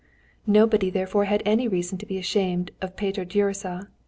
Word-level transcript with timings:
Nobody 0.47 0.89
therefore 0.89 1.25
had 1.25 1.43
any 1.45 1.67
reason 1.67 1.99
to 1.99 2.07
be 2.07 2.17
ashamed 2.17 2.71
of 2.81 2.95
Peter 2.95 3.23
Gyuricza. 3.23 3.87